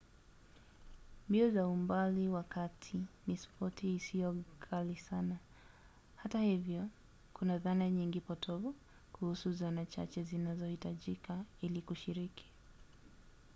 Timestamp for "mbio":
1.29-1.45